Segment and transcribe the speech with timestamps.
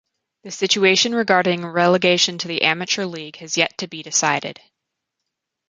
[0.45, 4.59] The situation regarding relegation to the Amateur League has yet to be decided.